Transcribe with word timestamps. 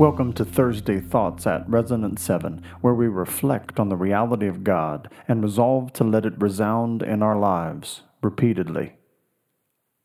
Welcome 0.00 0.32
to 0.32 0.46
Thursday 0.46 0.98
Thoughts 0.98 1.46
at 1.46 1.68
Resonance 1.68 2.22
7, 2.22 2.62
where 2.80 2.94
we 2.94 3.06
reflect 3.06 3.78
on 3.78 3.90
the 3.90 3.96
reality 3.96 4.46
of 4.46 4.64
God 4.64 5.10
and 5.28 5.42
resolve 5.42 5.92
to 5.92 6.04
let 6.04 6.24
it 6.24 6.40
resound 6.40 7.02
in 7.02 7.22
our 7.22 7.38
lives 7.38 8.04
repeatedly. 8.22 8.94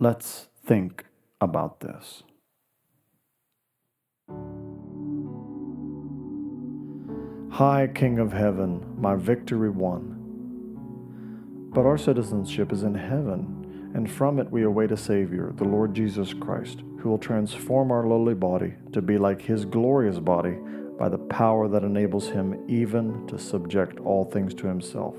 Let's 0.00 0.48
think 0.66 1.04
about 1.40 1.78
this. 1.78 2.24
High 7.52 7.86
King 7.86 8.18
of 8.18 8.32
Heaven, 8.32 8.96
my 9.00 9.14
victory 9.14 9.70
won. 9.70 10.18
But 11.72 11.86
our 11.86 11.98
citizenship 11.98 12.72
is 12.72 12.82
in 12.82 12.96
heaven, 12.96 13.63
and 13.94 14.10
from 14.10 14.38
it 14.38 14.50
we 14.50 14.64
await 14.64 14.92
a 14.92 14.96
Savior, 14.96 15.52
the 15.56 15.64
Lord 15.64 15.94
Jesus 15.94 16.34
Christ 16.34 16.82
who 17.04 17.10
will 17.10 17.18
transform 17.18 17.92
our 17.92 18.06
lowly 18.06 18.32
body 18.32 18.72
to 18.90 19.02
be 19.02 19.18
like 19.18 19.42
his 19.42 19.66
glorious 19.66 20.18
body 20.18 20.56
by 20.98 21.06
the 21.06 21.18
power 21.18 21.68
that 21.68 21.84
enables 21.84 22.30
him 22.30 22.64
even 22.66 23.26
to 23.26 23.38
subject 23.38 24.00
all 24.00 24.24
things 24.24 24.54
to 24.54 24.66
himself. 24.66 25.14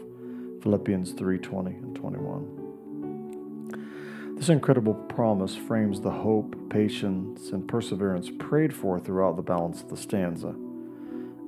Philippians 0.63 1.13
3:20 1.13 1.75
and 1.75 1.95
21. 1.95 2.47
This 4.35 4.49
incredible 4.49 4.95
promise 4.95 5.55
frames 5.55 6.02
the 6.02 6.09
hope, 6.09 6.55
patience, 6.71 7.52
and 7.52 7.67
perseverance 7.67 8.31
prayed 8.39 8.73
for 8.73 8.99
throughout 8.99 9.35
the 9.35 9.44
balance 9.44 9.83
of 9.83 9.89
the 9.89 9.97
stanza. 9.97 10.55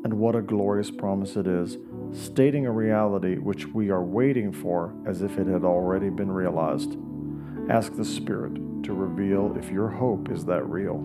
And 0.03 0.19
what 0.19 0.35
a 0.35 0.41
glorious 0.43 0.91
promise 0.91 1.35
it 1.35 1.47
is, 1.47 1.79
stating 2.11 2.67
a 2.67 2.71
reality 2.71 3.39
which 3.39 3.65
we 3.73 3.89
are 3.89 4.03
waiting 4.03 4.51
for 4.51 4.93
as 5.07 5.23
if 5.23 5.39
it 5.39 5.47
had 5.47 5.63
already 5.63 6.11
been 6.11 6.31
realized. 6.31 6.95
Ask 7.69 7.95
the 7.95 8.05
Spirit 8.05 8.53
to 8.83 8.93
reveal 8.93 9.55
if 9.57 9.69
your 9.69 9.89
hope 9.89 10.31
is 10.31 10.45
that 10.45 10.63
real. 10.69 10.99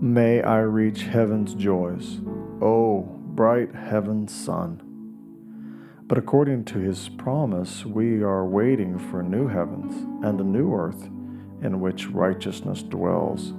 May 0.00 0.42
I 0.42 0.58
reach 0.58 1.02
heaven's 1.02 1.54
joys, 1.54 2.20
O 2.60 3.02
bright 3.02 3.72
heaven's 3.74 4.34
sun. 4.34 4.91
But 6.12 6.18
according 6.18 6.66
to 6.66 6.78
his 6.78 7.08
promise, 7.08 7.86
we 7.86 8.22
are 8.22 8.44
waiting 8.44 8.98
for 8.98 9.22
new 9.22 9.48
heavens 9.48 9.94
and 10.22 10.38
a 10.38 10.44
new 10.44 10.74
earth 10.74 11.08
in 11.62 11.80
which 11.80 12.08
righteousness 12.08 12.82
dwells. 12.82 13.54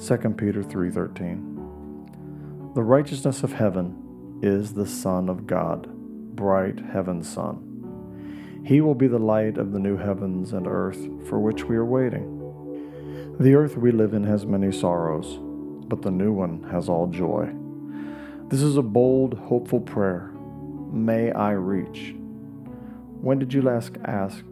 2 0.00 0.36
Peter 0.36 0.64
3:13. 0.64 2.72
The 2.74 2.82
righteousness 2.82 3.44
of 3.44 3.52
heaven 3.52 3.94
is 4.42 4.74
the 4.74 4.84
Son 4.84 5.28
of 5.28 5.46
God, 5.46 5.86
bright 6.34 6.80
heaven's 6.80 7.28
sun. 7.28 8.64
He 8.64 8.80
will 8.80 8.96
be 8.96 9.06
the 9.06 9.20
light 9.20 9.56
of 9.56 9.70
the 9.70 9.78
new 9.78 9.96
heavens 9.96 10.52
and 10.52 10.66
earth 10.66 11.08
for 11.28 11.38
which 11.38 11.68
we 11.68 11.76
are 11.76 11.84
waiting. 11.84 13.36
The 13.38 13.54
earth 13.54 13.76
we 13.76 13.92
live 13.92 14.12
in 14.12 14.24
has 14.24 14.44
many 14.44 14.72
sorrows, 14.72 15.38
but 15.86 16.02
the 16.02 16.10
new 16.10 16.32
one 16.32 16.64
has 16.64 16.88
all 16.88 17.06
joy. 17.06 17.54
This 18.48 18.62
is 18.62 18.76
a 18.76 18.82
bold, 18.82 19.34
hopeful 19.34 19.78
prayer. 19.78 20.32
May 20.92 21.30
I 21.32 21.52
reach. 21.52 22.14
When 23.20 23.38
did 23.38 23.52
you 23.52 23.62
last 23.62 23.92
ask 24.04 24.44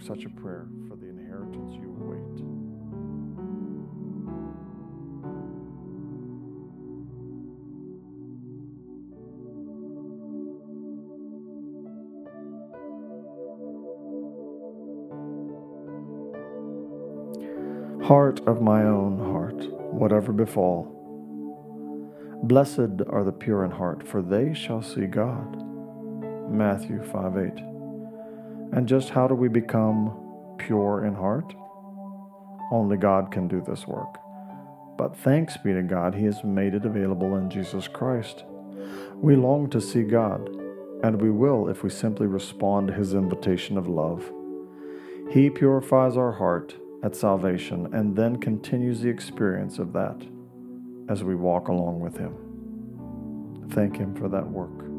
such 0.00 0.24
a 0.24 0.28
prayer? 0.28 0.66
For 0.88 0.96
the 0.96 1.06
inheritance 1.08 1.74
you 1.74 1.88
await? 2.00 2.18
Heart 18.06 18.40
of 18.46 18.62
my 18.62 18.84
own 18.84 19.18
heart, 19.18 19.70
whatever 19.92 20.32
befall, 20.32 20.94
blessed 22.44 23.02
are 23.08 23.24
the 23.24 23.32
pure 23.32 23.64
in 23.64 23.70
heart, 23.70 24.06
for 24.06 24.22
they 24.22 24.54
shall 24.54 24.82
see 24.82 25.06
God. 25.06 25.67
Matthew 26.50 27.02
5 27.02 27.36
8. 27.36 27.52
And 28.72 28.86
just 28.86 29.10
how 29.10 29.28
do 29.28 29.34
we 29.34 29.48
become 29.48 30.56
pure 30.58 31.04
in 31.04 31.14
heart? 31.14 31.54
Only 32.70 32.96
God 32.96 33.30
can 33.30 33.48
do 33.48 33.62
this 33.66 33.86
work. 33.86 34.18
But 34.96 35.16
thanks 35.16 35.56
be 35.56 35.72
to 35.72 35.82
God, 35.82 36.14
He 36.14 36.24
has 36.24 36.42
made 36.44 36.74
it 36.74 36.84
available 36.84 37.36
in 37.36 37.48
Jesus 37.50 37.88
Christ. 37.88 38.44
We 39.14 39.36
long 39.36 39.70
to 39.70 39.80
see 39.80 40.02
God, 40.02 40.48
and 41.02 41.20
we 41.20 41.30
will 41.30 41.68
if 41.68 41.82
we 41.82 41.90
simply 41.90 42.26
respond 42.26 42.88
to 42.88 42.94
His 42.94 43.14
invitation 43.14 43.78
of 43.78 43.88
love. 43.88 44.30
He 45.30 45.50
purifies 45.50 46.16
our 46.16 46.32
heart 46.32 46.74
at 47.02 47.14
salvation 47.14 47.94
and 47.94 48.16
then 48.16 48.38
continues 48.38 49.00
the 49.00 49.08
experience 49.08 49.78
of 49.78 49.92
that 49.92 50.26
as 51.08 51.22
we 51.22 51.34
walk 51.34 51.68
along 51.68 52.00
with 52.00 52.16
Him. 52.16 53.68
Thank 53.70 53.96
Him 53.96 54.14
for 54.14 54.28
that 54.28 54.48
work. 54.48 54.97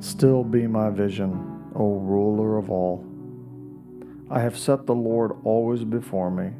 Still 0.00 0.44
be 0.44 0.68
my 0.68 0.90
vision, 0.90 1.72
O 1.74 1.94
ruler 1.98 2.56
of 2.56 2.70
all. 2.70 3.04
I 4.30 4.40
have 4.40 4.56
set 4.56 4.86
the 4.86 4.94
Lord 4.94 5.32
always 5.42 5.82
before 5.82 6.30
me. 6.30 6.52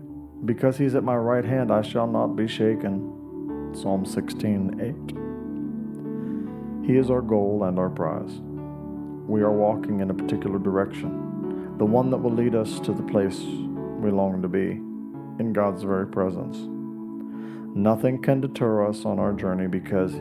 Because 0.45 0.77
he's 0.79 0.95
at 0.97 1.05
my 1.05 1.17
right 1.17 1.45
hand, 1.45 1.71
I 1.71 1.83
shall 1.83 2.07
not 2.07 2.35
be 2.35 2.49
shaken. 2.49 3.73
Psalm 3.75 4.05
16 4.05 4.81
8. 6.85 6.89
He 6.89 6.97
is 6.97 7.11
our 7.11 7.21
goal 7.21 7.65
and 7.65 7.79
our 7.79 7.91
prize. 7.91 8.41
We 9.29 9.43
are 9.43 9.53
walking 9.53 10.01
in 10.01 10.11
a 10.11 10.15
particular 10.15 10.59
direction, 10.59 11.77
the 11.79 11.85
one 11.85 12.11
that 12.11 12.19
will 12.19 12.33
lead 12.33 12.55
us 12.55 12.81
to 12.81 12.93
the 12.93 13.03
place 13.03 13.41
we 13.41 14.11
long 14.11 14.43
to 14.43 14.49
be, 14.49 14.71
in 15.39 15.53
God's 15.53 15.83
very 15.83 16.07
presence. 16.07 16.57
Nothing 17.77 18.21
can 18.23 18.41
deter 18.41 18.89
us 18.89 19.05
on 19.05 19.19
our 19.19 19.33
journey 19.33 19.69
because 19.69 20.15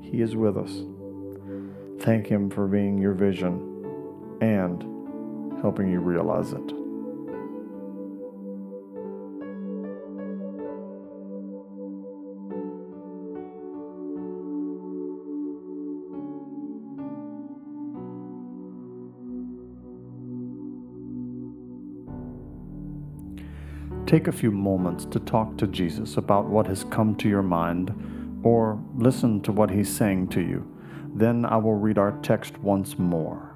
He 0.00 0.22
is 0.22 0.34
with 0.34 0.56
us. 0.56 0.82
Thank 2.00 2.26
Him 2.26 2.50
for 2.50 2.66
being 2.66 2.98
your 2.98 3.14
vision 3.14 4.38
and 4.40 4.82
helping 5.60 5.90
you 5.90 6.00
realize 6.00 6.52
it. 6.52 6.84
Take 24.06 24.28
a 24.28 24.32
few 24.32 24.50
moments 24.50 25.06
to 25.06 25.18
talk 25.18 25.56
to 25.56 25.66
Jesus 25.66 26.16
about 26.18 26.44
what 26.46 26.66
has 26.66 26.84
come 26.84 27.16
to 27.16 27.28
your 27.28 27.42
mind 27.42 28.40
or 28.44 28.80
listen 28.96 29.40
to 29.40 29.50
what 29.50 29.70
he's 29.70 29.88
saying 29.88 30.28
to 30.28 30.40
you. 30.40 30.73
Then 31.14 31.44
I 31.44 31.56
will 31.58 31.74
read 31.74 31.96
our 31.96 32.12
text 32.22 32.58
once 32.58 32.98
more. 32.98 33.54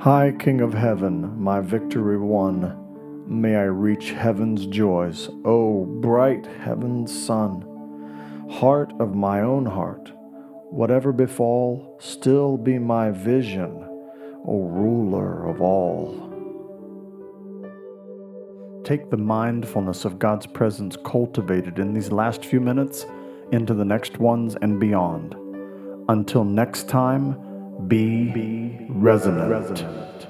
High 0.00 0.32
King 0.32 0.60
of 0.62 0.74
Heaven, 0.74 1.40
my 1.40 1.60
victory 1.60 2.18
won, 2.18 2.81
may 3.26 3.56
I 3.56 3.64
reach 3.64 4.10
heaven's 4.10 4.66
joys. 4.66 5.28
O 5.44 5.84
bright 5.84 6.46
heaven's 6.46 7.12
sun, 7.12 8.48
heart 8.50 8.92
of 8.98 9.14
my 9.14 9.40
own 9.40 9.66
heart, 9.66 10.12
whatever 10.70 11.12
befall, 11.12 11.96
still 12.00 12.56
be 12.56 12.78
my 12.78 13.10
vision, 13.10 13.84
O 14.46 14.64
ruler 14.64 15.46
of 15.48 15.60
all. 15.60 16.30
Take 18.84 19.10
the 19.10 19.16
mindfulness 19.16 20.04
of 20.04 20.18
God's 20.18 20.46
presence 20.46 20.96
cultivated 21.04 21.78
in 21.78 21.94
these 21.94 22.10
last 22.10 22.44
few 22.44 22.60
minutes 22.60 23.06
into 23.52 23.74
the 23.74 23.84
next 23.84 24.18
ones 24.18 24.56
and 24.60 24.80
beyond. 24.80 25.36
Until 26.08 26.44
next 26.44 26.88
time, 26.88 27.36
be, 27.86 28.32
be 28.32 28.86
resonant. 28.88 29.50
resonant. 29.50 30.26